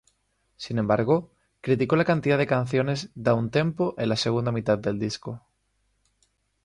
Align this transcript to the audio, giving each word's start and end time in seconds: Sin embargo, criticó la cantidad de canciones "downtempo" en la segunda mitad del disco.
Sin 0.57 0.79
embargo, 0.79 1.29
criticó 1.61 1.95
la 1.95 2.05
cantidad 2.05 2.39
de 2.39 2.47
canciones 2.47 3.11
"downtempo" 3.13 3.93
en 3.99 4.09
la 4.09 4.15
segunda 4.15 4.51
mitad 4.51 4.79
del 4.79 4.97
disco. 4.97 5.45